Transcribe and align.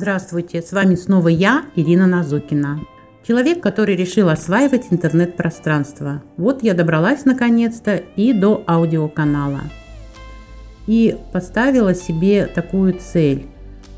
Здравствуйте, 0.00 0.62
с 0.62 0.72
вами 0.72 0.94
снова 0.94 1.28
я, 1.28 1.66
Ирина 1.76 2.06
Назукина. 2.06 2.80
Человек, 3.22 3.62
который 3.62 3.96
решил 3.96 4.30
осваивать 4.30 4.86
интернет-пространство. 4.88 6.22
Вот 6.38 6.62
я 6.62 6.72
добралась 6.72 7.26
наконец-то 7.26 7.96
и 8.16 8.32
до 8.32 8.64
аудиоканала. 8.66 9.60
И 10.86 11.18
поставила 11.34 11.94
себе 11.94 12.46
такую 12.46 12.98
цель, 12.98 13.48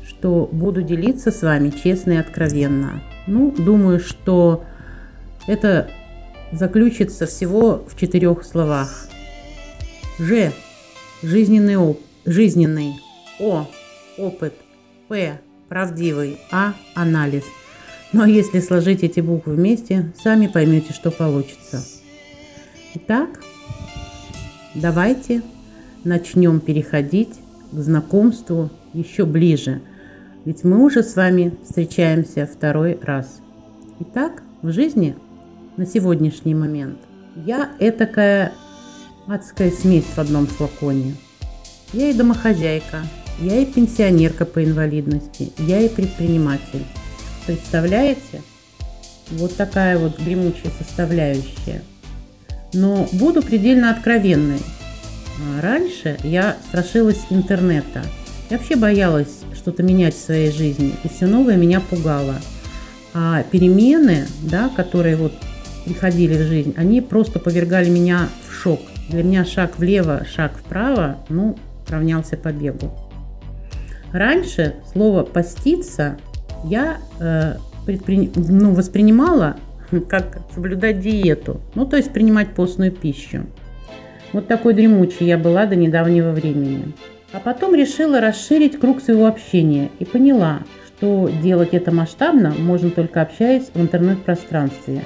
что 0.05 0.49
буду 0.51 0.81
делиться 0.81 1.31
с 1.31 1.41
вами 1.41 1.69
честно 1.69 2.11
и 2.11 2.17
откровенно. 2.17 3.01
Ну, 3.25 3.51
думаю, 3.51 4.01
что 4.01 4.65
это 5.47 5.89
заключится 6.51 7.27
всего 7.27 7.81
в 7.87 7.97
четырех 7.97 8.43
словах. 8.43 9.07
Ж. 10.19 10.51
Жизненный, 11.21 11.77
оп- 11.77 12.01
жизненный. 12.25 12.95
О. 13.39 13.65
Опыт. 14.17 14.53
П 15.07 15.39
правдивый, 15.73 16.37
а 16.51 16.75
анализ. 16.93 17.45
Но 18.11 18.25
если 18.25 18.59
сложить 18.59 19.01
эти 19.01 19.21
буквы 19.21 19.55
вместе, 19.55 20.13
сами 20.23 20.45
поймете, 20.45 20.93
что 20.93 21.09
получится. 21.09 21.83
Итак, 22.93 23.41
давайте 24.75 25.41
начнем 26.03 26.59
переходить 26.59 27.33
к 27.71 27.79
знакомству 27.79 28.69
еще 28.93 29.25
ближе. 29.25 29.81
Ведь 30.45 30.63
мы 30.63 30.85
уже 30.85 31.01
с 31.01 31.15
вами 31.15 31.57
встречаемся 31.67 32.45
второй 32.45 32.99
раз. 33.01 33.39
Итак, 33.99 34.43
в 34.61 34.71
жизни 34.71 35.15
на 35.75 35.87
сегодняшний 35.87 36.53
момент 36.53 36.99
я 37.47 37.71
этакая 37.79 38.53
адская 39.25 39.71
смесь 39.71 40.05
в 40.05 40.19
одном 40.19 40.45
флаконе. 40.45 41.15
Я 41.93 42.11
и 42.11 42.13
домохозяйка, 42.13 42.99
я 43.39 43.57
и 43.57 43.65
пенсионерка 43.65 44.45
по 44.45 44.63
инвалидности, 44.63 45.51
я 45.57 45.81
и 45.81 45.89
предприниматель. 45.89 46.83
Представляете? 47.45 48.41
Вот 49.31 49.55
такая 49.55 49.97
вот 49.97 50.19
гремучая 50.19 50.71
составляющая. 50.77 51.81
Но 52.73 53.07
буду 53.13 53.41
предельно 53.41 53.91
откровенной. 53.91 54.59
А 55.39 55.61
раньше 55.61 56.17
я 56.23 56.57
страшилась 56.69 57.21
интернета. 57.29 58.03
Я 58.49 58.57
вообще 58.57 58.75
боялась 58.75 59.41
что-то 59.53 59.81
менять 59.83 60.15
в 60.15 60.23
своей 60.23 60.51
жизни, 60.51 60.93
и 61.03 61.09
все 61.09 61.25
новое 61.25 61.55
меня 61.55 61.79
пугало. 61.79 62.35
А 63.13 63.43
перемены, 63.43 64.27
да, 64.41 64.69
которые 64.75 65.15
вот 65.15 65.33
приходили 65.85 66.35
в 66.35 66.47
жизнь, 66.47 66.73
они 66.77 67.01
просто 67.01 67.39
повергали 67.39 67.89
меня 67.89 68.29
в 68.47 68.53
шок. 68.53 68.81
Для 69.09 69.23
меня 69.23 69.45
шаг 69.45 69.77
влево, 69.77 70.25
шаг 70.25 70.57
вправо, 70.57 71.17
ну, 71.29 71.57
равнялся 71.87 72.37
побегу. 72.37 72.91
Раньше 74.13 74.75
слово 74.93 75.23
«поститься» 75.23 76.17
я 76.63 76.99
э, 77.19 77.55
предпри... 77.87 78.31
ну, 78.35 78.73
воспринимала 78.73 79.57
как 80.07 80.37
соблюдать 80.53 80.99
диету, 80.99 81.61
ну 81.73 81.87
то 81.87 81.97
есть 81.97 82.13
принимать 82.13 82.53
постную 82.53 82.91
пищу. 82.91 83.47
Вот 84.31 84.47
такой 84.47 84.75
дремучей 84.75 85.25
я 85.25 85.37
была 85.37 85.65
до 85.65 85.75
недавнего 85.75 86.31
времени. 86.31 86.93
А 87.31 87.39
потом 87.39 87.73
решила 87.73 88.21
расширить 88.21 88.79
круг 88.79 89.01
своего 89.01 89.25
общения 89.25 89.89
и 89.97 90.05
поняла, 90.05 90.59
что 90.85 91.29
делать 91.41 91.73
это 91.73 91.91
масштабно 91.91 92.53
можно 92.57 92.91
только 92.91 93.21
общаясь 93.21 93.71
в 93.73 93.81
интернет-пространстве. 93.81 95.05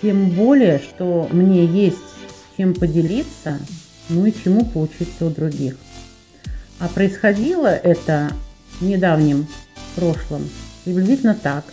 Тем 0.00 0.30
более, 0.30 0.78
что 0.78 1.28
мне 1.30 1.66
есть 1.66 1.98
чем 2.56 2.72
поделиться, 2.72 3.58
ну 4.08 4.24
и 4.24 4.32
чему 4.32 4.64
поучиться 4.64 5.26
у 5.26 5.30
других. 5.30 5.76
А 6.80 6.88
происходило 6.88 7.68
это 7.68 8.32
в 8.80 8.84
недавнем 8.84 9.46
прошлом 9.94 10.48
приблизительно 10.84 11.34
так. 11.34 11.64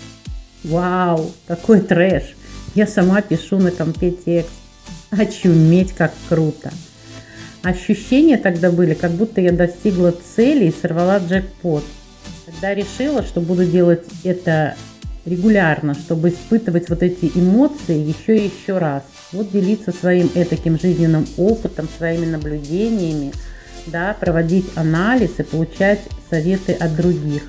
Вау, 0.64 1.31
какой 1.48 1.81
трэш! 1.81 2.36
Я 2.75 2.88
сама 2.88 3.22
пишу 3.22 3.58
на 3.58 3.72
компе 3.72 4.12
текст. 4.12 4.52
Очуметь, 5.09 5.94
как 5.94 6.14
круто! 6.30 6.72
Ощущения 7.64 8.38
тогда 8.38 8.72
были, 8.72 8.94
как 8.94 9.12
будто 9.12 9.42
я 9.42 9.52
достигла 9.52 10.14
цели 10.36 10.66
и 10.66 10.74
сорвала 10.81 11.20
джекпот. 11.20 11.84
Тогда 12.46 12.74
решила, 12.74 13.24
что 13.24 13.42
буду 13.42 13.66
делать 13.66 14.06
это 14.24 14.75
регулярно, 15.25 15.94
чтобы 15.94 16.30
испытывать 16.30 16.90
вот 16.90 17.04
эти 17.04 17.31
эмоции 17.36 17.98
еще 17.98 18.38
и 18.38 18.50
еще 18.50 18.78
раз. 18.78 19.04
Вот 19.31 19.52
делиться 19.52 19.92
своим 19.92 20.30
этаким 20.34 20.80
жизненным 20.80 21.28
опытом, 21.38 21.88
своими 21.98 22.25
наблюдениями– 22.25 23.34
да, 23.88 24.16
проводить 24.19 24.66
анализ 24.75 25.40
и 25.40 25.44
получать 25.44 26.02
советы 26.30 26.74
от 26.74 26.96
других. 26.96 27.44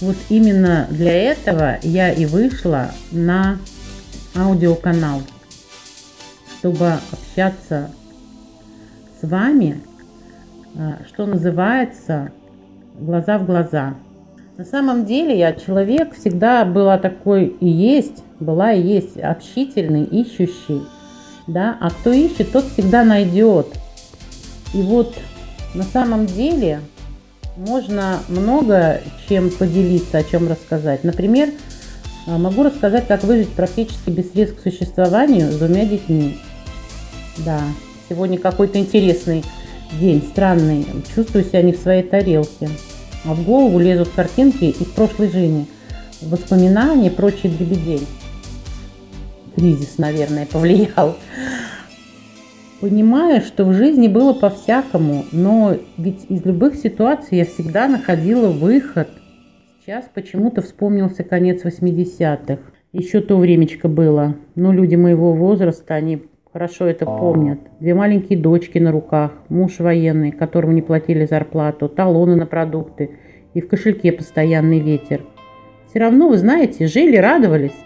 Вот 0.00 0.16
именно 0.28 0.86
для 0.90 1.12
этого 1.12 1.78
я 1.82 2.10
и 2.10 2.24
вышла 2.24 2.90
на 3.12 3.58
аудиоканал, 4.34 5.22
чтобы 6.58 6.94
общаться 7.12 7.90
с 9.20 9.26
вами, 9.26 9.80
а, 10.76 10.98
что 11.06 11.26
называется, 11.26 12.32
глаза 12.98 13.38
в 13.38 13.46
глаза. 13.46 13.94
На 14.56 14.64
самом 14.64 15.06
деле 15.06 15.38
я 15.38 15.52
человек 15.52 16.14
всегда 16.14 16.64
была 16.64 16.98
такой 16.98 17.46
и 17.46 17.66
есть, 17.66 18.22
была 18.40 18.72
и 18.72 18.82
есть 18.82 19.18
общительный, 19.18 20.04
ищущий. 20.04 20.82
Да? 21.46 21.76
А 21.80 21.90
кто 21.90 22.12
ищет, 22.12 22.52
тот 22.52 22.64
всегда 22.64 23.04
найдет. 23.04 23.66
И 24.72 24.82
вот 24.82 25.14
на 25.74 25.84
самом 25.84 26.26
деле 26.26 26.80
можно 27.56 28.20
много 28.28 29.00
чем 29.28 29.50
поделиться, 29.50 30.18
о 30.18 30.24
чем 30.24 30.48
рассказать. 30.48 31.04
Например, 31.04 31.50
а, 32.26 32.38
могу 32.38 32.62
рассказать, 32.62 33.06
как 33.06 33.24
выжить 33.24 33.50
практически 33.50 34.10
без 34.10 34.32
средств 34.32 34.60
к 34.60 34.62
существованию 34.62 35.50
с 35.50 35.56
двумя 35.56 35.84
детьми. 35.84 36.38
Да, 37.38 37.60
сегодня 38.08 38.38
какой-то 38.38 38.78
интересный 38.78 39.44
день, 39.98 40.22
странный. 40.30 40.86
Чувствую 41.14 41.44
себя 41.44 41.62
не 41.62 41.72
в 41.72 41.78
своей 41.78 42.02
тарелке. 42.02 42.70
А 43.24 43.34
в 43.34 43.44
голову 43.44 43.78
лезут 43.78 44.08
картинки 44.10 44.64
из 44.64 44.86
прошлой 44.86 45.30
жизни, 45.30 45.66
воспоминания, 46.22 47.10
прочий 47.10 47.48
дребедень. 47.48 48.06
Кризис, 49.54 49.98
наверное, 49.98 50.46
повлиял. 50.46 51.16
Понимая, 52.80 53.42
что 53.42 53.66
в 53.66 53.74
жизни 53.74 54.08
было 54.08 54.32
по-всякому, 54.32 55.24
но 55.32 55.76
ведь 55.98 56.24
из 56.30 56.46
любых 56.46 56.76
ситуаций 56.76 57.36
я 57.36 57.44
всегда 57.44 57.88
находила 57.88 58.48
выход. 58.48 59.08
Сейчас 59.84 60.06
почему-то 60.14 60.62
вспомнился 60.62 61.22
конец 61.22 61.62
80-х. 61.62 62.58
Еще 62.92 63.20
то 63.20 63.36
времечко 63.36 63.86
было. 63.86 64.34
Но 64.54 64.72
люди 64.72 64.94
моего 64.94 65.34
возраста, 65.34 65.94
они 65.94 66.22
хорошо 66.54 66.86
это 66.86 67.04
помнят. 67.04 67.58
Две 67.80 67.94
маленькие 67.94 68.38
дочки 68.38 68.78
на 68.78 68.92
руках, 68.92 69.32
муж 69.50 69.78
военный, 69.78 70.32
которому 70.32 70.72
не 70.72 70.82
платили 70.82 71.26
зарплату, 71.26 71.86
талоны 71.86 72.34
на 72.34 72.46
продукты 72.46 73.10
и 73.52 73.60
в 73.60 73.68
кошельке 73.68 74.10
постоянный 74.10 74.80
ветер. 74.80 75.22
Все 75.88 75.98
равно, 75.98 76.28
вы 76.28 76.38
знаете, 76.38 76.86
жили, 76.86 77.16
радовались. 77.16 77.76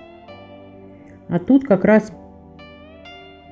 А 1.28 1.40
тут 1.40 1.64
как 1.64 1.84
раз 1.84 2.12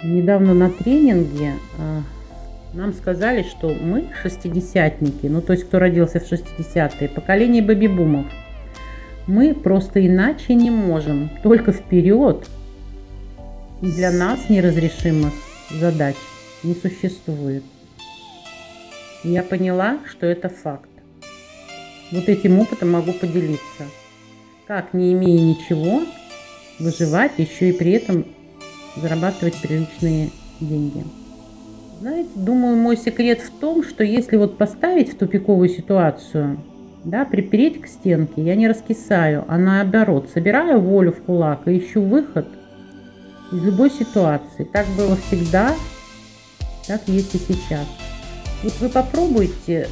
недавно 0.02 0.54
на 0.54 0.70
тренинге 0.70 1.54
а, 1.78 2.02
нам 2.74 2.92
сказали, 2.92 3.42
что 3.42 3.68
мы 3.68 4.06
шестидесятники, 4.22 5.26
ну 5.26 5.40
то 5.42 5.52
есть 5.52 5.64
кто 5.64 5.78
родился 5.78 6.20
в 6.20 6.30
60-е, 6.30 7.08
поколение 7.08 7.62
бэби-бумов, 7.62 8.26
мы 9.26 9.54
просто 9.54 10.04
иначе 10.04 10.54
не 10.54 10.70
можем, 10.70 11.30
только 11.42 11.72
вперед. 11.72 12.46
И 13.80 13.86
для 13.86 14.10
нас 14.12 14.48
неразрешимых 14.48 15.32
задач 15.70 16.16
не 16.62 16.74
существует. 16.74 17.64
я 19.24 19.42
поняла, 19.42 19.98
что 20.08 20.26
это 20.26 20.48
факт. 20.48 20.88
Вот 22.12 22.28
этим 22.28 22.58
опытом 22.58 22.92
могу 22.92 23.12
поделиться. 23.12 23.86
Как, 24.66 24.94
не 24.94 25.12
имея 25.12 25.40
ничего, 25.40 26.02
выживать 26.78 27.32
еще 27.38 27.70
и 27.70 27.72
при 27.72 27.92
этом 27.92 28.26
зарабатывать 28.96 29.60
приличные 29.60 30.30
деньги. 30.60 31.04
Знаете, 32.00 32.30
думаю, 32.34 32.76
мой 32.76 32.96
секрет 32.96 33.40
в 33.40 33.50
том, 33.60 33.84
что 33.84 34.02
если 34.02 34.36
вот 34.36 34.58
поставить 34.58 35.12
в 35.12 35.18
тупиковую 35.18 35.68
ситуацию, 35.68 36.58
да, 37.04 37.24
припереть 37.24 37.80
к 37.80 37.86
стенке, 37.86 38.42
я 38.42 38.54
не 38.54 38.68
раскисаю, 38.68 39.44
а 39.48 39.58
наоборот, 39.58 40.28
собираю 40.32 40.80
волю 40.80 41.12
в 41.12 41.22
кулак 41.22 41.66
и 41.66 41.78
ищу 41.78 42.02
выход 42.02 42.46
из 43.52 43.62
любой 43.62 43.90
ситуации. 43.90 44.64
Так 44.64 44.86
было 44.96 45.16
всегда, 45.16 45.74
так 46.86 47.02
есть 47.06 47.34
и 47.34 47.38
сейчас. 47.38 47.86
Вот 48.62 48.72
вы 48.80 48.88
попробуйте 48.88 49.88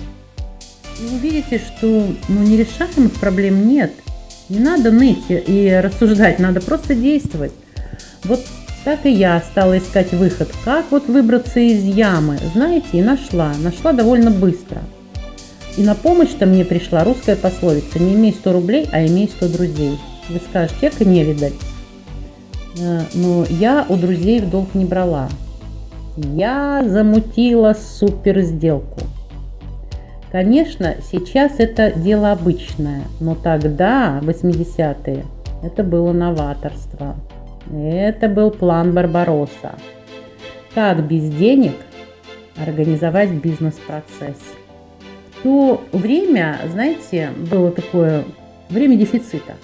и 1.00 1.14
увидите, 1.14 1.58
что 1.58 1.87
ну, 2.29 2.43
нерешаемых 2.43 3.12
проблем 3.14 3.69
нет. 3.69 3.93
Не 4.49 4.58
надо 4.58 4.91
ныть 4.91 5.25
и 5.29 5.81
рассуждать, 5.82 6.38
надо 6.38 6.61
просто 6.61 6.94
действовать. 6.94 7.53
Вот 8.25 8.41
так 8.85 9.05
и 9.05 9.11
я 9.11 9.41
стала 9.41 9.79
искать 9.79 10.12
выход, 10.12 10.49
как 10.65 10.87
вот 10.91 11.06
выбраться 11.09 11.61
из 11.61 11.85
ямы. 11.85 12.38
Знаете, 12.55 12.88
и 12.93 13.03
нашла. 13.03 13.53
Нашла 13.62 13.93
довольно 13.93 14.31
быстро. 14.31 14.81
И 15.77 15.82
на 15.82 15.94
помощь-то 15.94 16.47
мне 16.47 16.65
пришла 16.65 17.05
русская 17.05 17.37
пословица 17.37 17.99
«Не 17.99 18.15
имей 18.15 18.32
100 18.32 18.53
рублей, 18.53 18.88
а 18.93 19.05
имей 19.06 19.29
100 19.29 19.49
друзей». 19.49 19.99
Вы 20.29 20.41
скажете, 20.49 20.88
эко 20.88 21.05
не 21.05 21.25
видать. 21.25 21.55
Э, 22.79 23.03
но 23.15 23.44
я 23.49 23.85
у 23.88 23.97
друзей 23.97 24.41
в 24.41 24.50
долг 24.50 24.75
не 24.75 24.85
брала. 24.85 25.29
Я 26.17 26.85
замутила 26.87 27.75
супер 27.75 28.41
сделку. 28.41 29.00
Конечно, 30.31 30.97
сейчас 31.11 31.53
это 31.59 31.93
дело 31.93 32.31
обычное, 32.31 33.03
но 33.19 33.35
тогда, 33.35 34.21
80-е, 34.23 35.25
это 35.62 35.82
было 35.82 36.12
новаторство. 36.12 37.17
Это 37.72 38.28
был 38.28 38.50
план 38.50 38.93
Барбаросса. 38.93 39.75
Как 40.75 41.06
без 41.06 41.31
денег 41.31 41.75
организовать 42.56 43.31
бизнес-процесс. 43.31 44.37
В 45.31 45.43
то 45.43 45.84
время, 45.93 46.61
знаете, 46.70 47.31
было 47.50 47.70
такое 47.70 48.25
время 48.69 48.96
дефицита. 48.96 49.56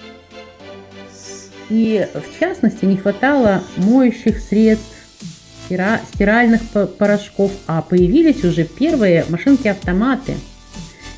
И 1.69 2.07
в 2.13 2.39
частности 2.39 2.85
не 2.85 2.97
хватало 2.97 3.61
моющих 3.75 4.39
средств, 4.39 4.95
стиральных 5.65 6.61
порошков, 6.97 7.51
а 7.67 7.81
появились 7.81 8.43
уже 8.45 8.63
первые 8.63 9.25
машинки-автоматы. 9.27 10.35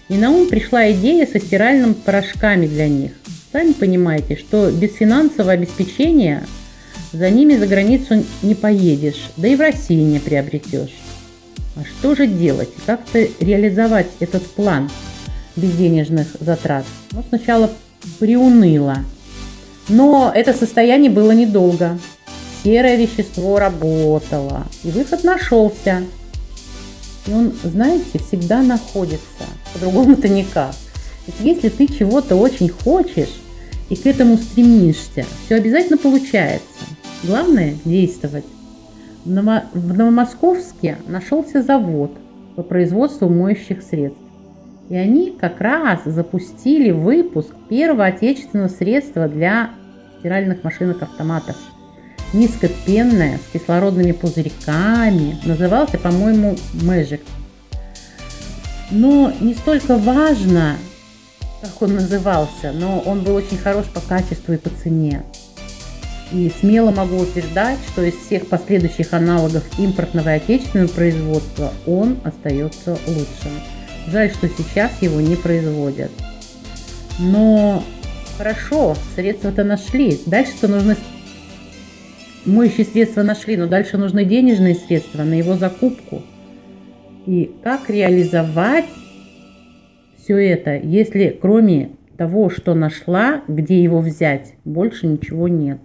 И 0.07 0.15
на 0.15 0.31
ум 0.31 0.47
пришла 0.47 0.91
идея 0.91 1.27
со 1.27 1.39
стиральными 1.39 1.93
порошками 1.93 2.65
для 2.65 2.87
них. 2.87 3.11
Сами 3.51 3.73
понимаете, 3.73 4.35
что 4.35 4.71
без 4.71 4.95
финансового 4.95 5.51
обеспечения 5.51 6.45
за 7.11 7.29
ними 7.29 7.55
за 7.55 7.65
границу 7.65 8.23
не 8.41 8.55
поедешь, 8.55 9.31
да 9.37 9.47
и 9.47 9.55
в 9.55 9.61
России 9.61 10.01
не 10.01 10.19
приобретешь. 10.19 10.95
А 11.75 11.83
что 11.83 12.13
же 12.13 12.27
делать? 12.27 12.69
Как-то 12.85 13.27
реализовать 13.39 14.07
этот 14.19 14.45
план 14.45 14.89
без 15.55 15.71
денежных 15.71 16.27
затрат? 16.39 16.85
Ну, 17.11 17.23
сначала 17.29 17.71
приуныло. 18.19 18.97
Но 19.87 20.31
это 20.33 20.53
состояние 20.53 21.09
было 21.09 21.31
недолго. 21.31 21.97
Серое 22.63 22.95
вещество 22.97 23.57
работало, 23.57 24.67
и 24.83 24.91
выход 24.91 25.23
нашелся. 25.23 26.03
И 27.25 27.31
он, 27.31 27.53
знаете, 27.63 28.19
всегда 28.19 28.61
находится. 28.61 29.45
По-другому-то 29.73 30.27
никак. 30.27 30.75
Если 31.39 31.69
ты 31.69 31.87
чего-то 31.87 32.35
очень 32.35 32.69
хочешь 32.69 33.33
и 33.89 33.95
к 33.95 34.05
этому 34.05 34.37
стремишься, 34.37 35.25
все 35.45 35.55
обязательно 35.55 35.97
получается. 35.97 36.65
Главное– 37.23 37.75
действовать. 37.85 38.45
В 39.25 39.93
Новомосковске 39.93 40.97
нашелся 41.07 41.61
завод 41.61 42.11
по 42.55 42.63
производству 42.63 43.27
моющих 43.27 43.83
средств. 43.83 44.21
И 44.89 44.95
они 44.95 45.35
как 45.39 45.59
раз 45.59 45.99
запустили 46.05 46.91
выпуск 46.91 47.49
первого 47.69 48.05
отечественного 48.05 48.69
средства 48.69 49.27
для 49.27 49.71
стиральных 50.19 50.63
машинок-автоматов. 50.63 51.57
Низкопенное, 52.33 53.37
с 53.37 53.51
кислородными 53.51 54.13
пузырьками. 54.13 55.37
Назывался, 55.45 55.97
по-моему, 55.97 56.55
Magic. 56.73 57.21
Но 58.91 59.31
не 59.41 59.53
столько 59.53 59.97
важно, 59.97 60.77
как 61.61 61.81
он 61.81 61.95
назывался, 61.95 62.71
но 62.71 62.99
он 62.99 63.23
был 63.23 63.35
очень 63.35 63.57
хорош 63.57 63.85
по 63.93 63.99
качеству 63.99 64.53
и 64.53 64.57
по 64.57 64.69
цене. 64.69 65.23
И 66.31 66.51
смело 66.59 66.91
могу 66.91 67.17
утверждать, 67.17 67.79
что 67.91 68.03
из 68.03 68.13
всех 68.13 68.47
последующих 68.47 69.13
аналогов 69.13 69.63
импортного 69.79 70.29
и 70.29 70.37
отечественного 70.37 70.87
производства 70.87 71.73
он 71.87 72.17
остается 72.23 72.97
лучшим. 73.07 73.51
Жаль, 74.07 74.31
что 74.31 74.47
сейчас 74.47 74.91
его 75.01 75.19
не 75.21 75.35
производят. 75.35 76.11
Но 77.19 77.83
хорошо, 78.37 78.95
средства-то 79.15 79.63
нашли. 79.63 80.19
Дальше-то 80.25 80.67
нужно... 80.67 80.95
Моющие 82.45 82.85
средства 82.85 83.23
нашли, 83.23 83.57
но 83.57 83.67
дальше 83.67 83.97
нужны 83.97 84.23
денежные 84.23 84.75
средства 84.75 85.23
на 85.23 85.33
его 85.33 85.55
закупку. 85.55 86.21
И 87.25 87.51
как 87.63 87.89
реализовать 87.89 88.85
все 90.17 90.37
это, 90.37 90.77
если 90.77 91.37
кроме 91.39 91.91
того, 92.17 92.49
что 92.49 92.75
нашла, 92.75 93.41
где 93.47 93.81
его 93.81 93.99
взять, 93.99 94.53
больше 94.63 95.07
ничего 95.07 95.47
нет. 95.47 95.79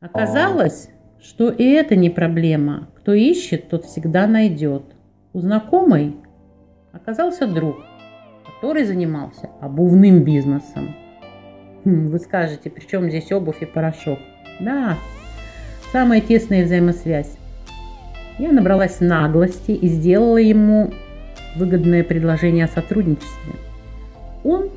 Оказалось, 0.00 0.90
что 1.20 1.50
и 1.50 1.64
это 1.64 1.96
не 1.96 2.08
проблема. 2.08 2.88
Кто 2.98 3.14
ищет, 3.14 3.68
тот 3.68 3.84
всегда 3.84 4.28
найдет. 4.28 4.84
У 5.32 5.40
знакомой 5.40 6.14
оказался 6.92 7.48
друг, 7.48 7.78
который 8.46 8.84
занимался 8.84 9.50
обувным 9.60 10.22
бизнесом. 10.22 10.94
Хм, 11.84 12.06
вы 12.08 12.18
скажете, 12.20 12.70
при 12.70 12.86
чем 12.86 13.08
здесь 13.08 13.32
обувь 13.32 13.60
и 13.60 13.66
порошок? 13.66 14.20
Да, 14.60 14.96
самая 15.90 16.20
тесная 16.20 16.64
взаимосвязь. 16.64 17.36
Я 18.38 18.52
набралась 18.52 19.00
наглости 19.00 19.72
и 19.72 19.88
сделала 19.88 20.36
ему 20.36 20.92
выгодное 21.56 22.04
предложение 22.04 22.66
о 22.66 22.68
сотрудничестве. 22.68 23.54
Он 24.44 24.70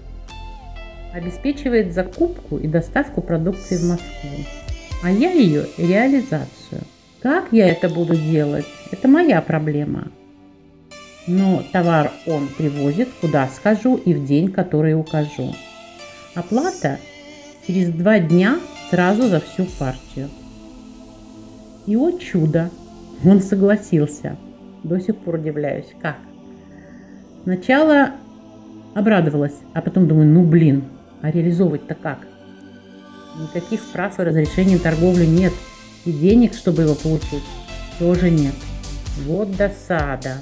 обеспечивает 1.13 1.93
закупку 1.93 2.57
и 2.57 2.67
доставку 2.67 3.21
продукции 3.21 3.77
в 3.77 3.83
Москву 3.87 4.60
а 5.01 5.11
я 5.11 5.31
ее 5.31 5.67
реализацию. 5.77 6.81
Как 7.21 7.49
я 7.51 7.67
это 7.67 7.89
буду 7.89 8.15
делать, 8.15 8.65
это 8.91 9.07
моя 9.07 9.41
проблема. 9.41 10.07
Но 11.27 11.63
товар 11.71 12.11
он 12.25 12.47
привозит, 12.47 13.09
куда 13.21 13.47
скажу 13.47 13.95
и 13.95 14.13
в 14.13 14.25
день, 14.25 14.51
который 14.51 14.99
укажу. 14.99 15.53
Оплата 16.33 16.99
через 17.67 17.89
два 17.89 18.19
дня 18.19 18.59
сразу 18.89 19.27
за 19.27 19.39
всю 19.39 19.65
партию. 19.77 20.29
И 21.85 21.95
о 21.95 22.11
чудо, 22.17 22.69
он 23.23 23.41
согласился. 23.41 24.35
До 24.83 24.99
сих 24.99 25.15
пор 25.17 25.35
удивляюсь, 25.35 25.93
как. 26.01 26.17
Сначала 27.43 28.11
обрадовалась, 28.95 29.55
а 29.73 29.81
потом 29.81 30.07
думаю, 30.07 30.27
ну 30.27 30.43
блин, 30.43 30.83
а 31.21 31.31
реализовывать-то 31.31 31.95
как? 31.95 32.27
Никаких 33.39 33.81
прав 33.91 34.19
и 34.19 34.23
разрешений 34.23 34.77
торговли 34.77 35.25
нет. 35.25 35.53
И 36.05 36.11
денег, 36.11 36.55
чтобы 36.55 36.83
его 36.83 36.95
получить, 36.95 37.43
тоже 37.99 38.29
нет. 38.29 38.55
Вот 39.25 39.55
досада. 39.55 40.41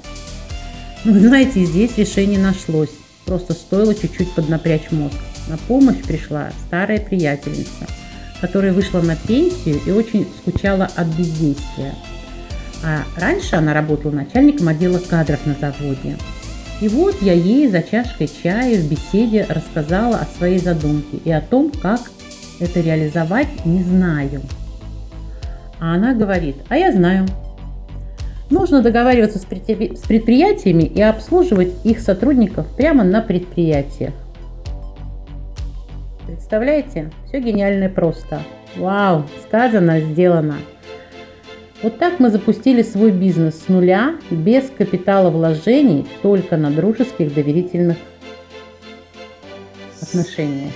Ну, 1.04 1.18
знаете, 1.18 1.64
здесь 1.64 1.96
решение 1.96 2.38
нашлось. 2.38 2.90
Просто 3.26 3.52
стоило 3.52 3.94
чуть-чуть 3.94 4.32
поднапрячь 4.32 4.90
мозг. 4.90 5.16
На 5.48 5.56
помощь 5.56 6.02
пришла 6.02 6.50
старая 6.66 7.00
приятельница, 7.00 7.86
которая 8.40 8.72
вышла 8.72 9.00
на 9.00 9.16
пенсию 9.16 9.80
и 9.86 9.90
очень 9.90 10.26
скучала 10.38 10.88
от 10.96 11.06
бездействия. 11.08 11.94
А 12.82 13.04
раньше 13.16 13.56
она 13.56 13.74
работала 13.74 14.12
начальником 14.12 14.68
отдела 14.68 14.98
кадров 14.98 15.44
на 15.44 15.54
заводе. 15.54 16.16
И 16.80 16.88
вот 16.88 17.20
я 17.20 17.34
ей 17.34 17.68
за 17.68 17.82
чашкой 17.82 18.30
чая 18.42 18.80
в 18.80 18.88
беседе 18.88 19.46
рассказала 19.48 20.18
о 20.18 20.38
своей 20.38 20.58
задумке 20.58 21.18
и 21.24 21.30
о 21.30 21.42
том, 21.42 21.70
как 21.70 22.10
это 22.60 22.80
реализовать 22.80 23.64
не 23.64 23.82
знаю. 23.82 24.42
А 25.80 25.94
она 25.94 26.14
говорит, 26.14 26.56
а 26.68 26.76
я 26.76 26.92
знаю. 26.92 27.26
Нужно 28.50 28.82
договариваться 28.82 29.38
с 29.38 29.44
предприятиями 29.44 30.82
и 30.82 31.00
обслуживать 31.00 31.72
их 31.84 32.00
сотрудников 32.00 32.66
прямо 32.76 33.04
на 33.04 33.22
предприятиях. 33.22 34.12
Представляете? 36.26 37.10
Все 37.26 37.40
гениально 37.40 37.84
и 37.84 37.88
просто. 37.88 38.42
Вау, 38.76 39.24
сказано, 39.46 40.00
сделано. 40.00 40.56
Вот 41.82 41.98
так 41.98 42.20
мы 42.20 42.30
запустили 42.30 42.82
свой 42.82 43.10
бизнес 43.10 43.62
с 43.64 43.68
нуля, 43.68 44.16
без 44.30 44.68
капитала 44.76 45.30
вложений, 45.30 46.06
только 46.20 46.56
на 46.56 46.70
дружеских 46.70 47.32
доверительных 47.32 47.96
отношениях. 50.02 50.72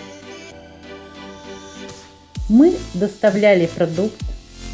Мы 2.48 2.76
доставляли 2.92 3.66
продукт 3.66 4.20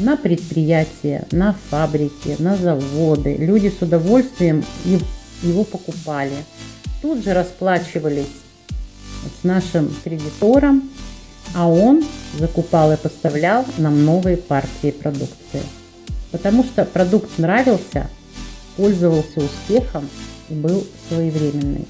на 0.00 0.17
предприятия, 0.17 1.27
на 1.31 1.55
фабрики, 1.71 2.35
на 2.41 2.57
заводы. 2.57 3.37
Люди 3.37 3.73
с 3.77 3.81
удовольствием 3.81 4.65
его 5.43 5.62
покупали. 5.62 6.33
Тут 7.00 7.23
же 7.23 7.33
расплачивались 7.33 8.27
с 9.41 9.45
нашим 9.45 9.95
кредитором, 10.03 10.91
а 11.55 11.69
он 11.69 12.05
закупал 12.39 12.93
и 12.93 12.97
поставлял 12.97 13.65
нам 13.79 14.05
новые 14.05 14.37
партии 14.37 14.91
продукции. 14.91 15.62
Потому 16.33 16.65
что 16.65 16.85
продукт 16.85 17.39
нравился, 17.39 18.09
пользовался 18.77 19.41
успехом 19.41 20.09
и 20.49 20.55
был 20.55 20.85
своевременный. 21.09 21.87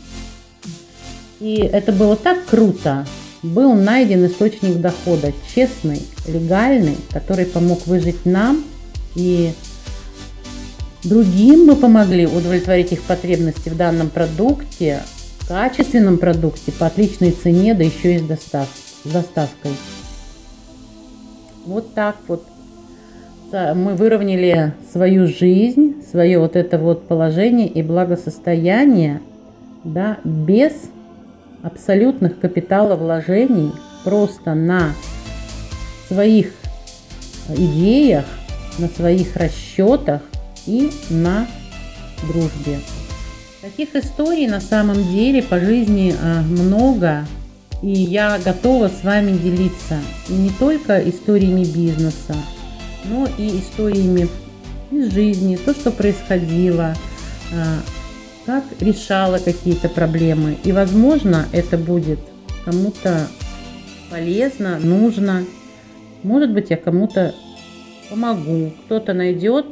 И 1.41 1.57
это 1.57 1.93
было 1.93 2.17
так 2.17 2.45
круто, 2.45 3.07
был 3.43 3.75
найден 3.75 4.27
источник 4.27 4.81
дохода, 4.81 5.33
честный, 5.55 6.03
легальный, 6.27 6.97
который 7.11 7.47
помог 7.47 7.87
выжить 7.87 8.27
нам 8.27 8.65
и 9.15 9.53
другим 11.05 11.67
мы 11.67 11.77
помогли 11.77 12.27
удовлетворить 12.27 12.93
их 12.93 13.03
потребности 13.03 13.69
в 13.69 13.77
данном 13.77 14.11
продукте, 14.11 15.01
качественном 15.49 16.19
продукте 16.19 16.73
по 16.73 16.87
отличной 16.87 17.33
цене, 17.33 17.75
да 17.75 17.83
еще 17.83 18.17
и 18.17 18.19
с, 18.19 18.23
достав, 18.23 18.69
с 19.05 19.09
доставкой. 19.09 19.73
Вот 21.67 21.95
так 21.95 22.17
вот 22.29 22.45
мы 23.53 23.95
выровняли 23.95 24.75
свою 24.93 25.27
жизнь, 25.27 26.05
свое 26.09 26.39
вот 26.39 26.55
это 26.55 26.79
вот 26.79 27.09
положение 27.09 27.67
и 27.67 27.83
благосостояние, 27.83 29.21
да, 29.83 30.19
без 30.25 30.73
абсолютных 31.63 32.41
капиталовложений, 32.41 33.73
просто 34.05 34.55
на 34.55 34.95
своих 36.09 36.53
идеях, 37.49 38.25
на 38.79 38.89
своих 38.89 39.37
расчетах 39.37 40.23
и 40.67 40.91
на 41.11 41.47
дружбе. 42.23 42.81
Таких 43.61 43.95
историй 43.95 44.47
на 44.47 44.61
самом 44.61 44.97
деле 45.13 45.43
по 45.43 45.61
жизни 45.61 46.15
э, 46.19 46.41
много, 46.43 47.27
и 47.83 47.91
я 47.91 48.39
готова 48.39 48.89
с 48.89 49.05
вами 49.05 49.33
делиться. 49.33 49.99
И 50.29 50.33
не 50.33 50.51
только 50.51 50.99
историями 51.09 51.65
бизнеса, 51.65 52.35
но 53.05 53.29
и 53.39 53.59
историями 53.59 54.29
из 54.91 55.13
жизни, 55.13 55.57
то, 55.57 55.75
что 55.75 55.91
происходило, 55.91 56.95
как 58.51 58.65
решала 58.81 59.39
какие-то 59.39 59.89
проблемы. 59.89 60.57
И, 60.65 60.73
возможно, 60.73 61.47
это 61.53 61.79
будет 61.79 62.19
кому-то 62.65 63.29
полезно, 64.11 64.79
нужно. 64.81 65.45
Может 66.25 66.53
быть, 66.53 66.71
я 66.71 66.77
кому-то 66.77 67.33
помогу, 68.11 68.73
кто-то 68.85 69.15
найдет 69.15 69.67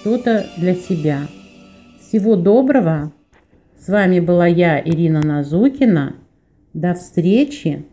что-то 0.00 0.46
для 0.56 0.74
себя. 0.74 1.26
Всего 2.00 2.36
доброго! 2.36 3.12
С 3.78 3.88
вами 3.88 4.20
была 4.20 4.46
я, 4.46 4.80
Ирина 4.80 5.20
Назукина. 5.20 6.14
До 6.72 6.94
встречи! 6.94 7.84